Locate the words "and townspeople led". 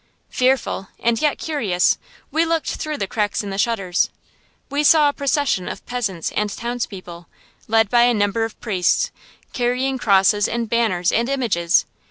6.31-7.87